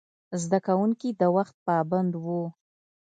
زده 0.43 0.59
کوونکي 0.67 1.09
د 1.21 1.21
وخت 1.35 1.55
پابند 1.67 2.11
وو. 2.23 2.43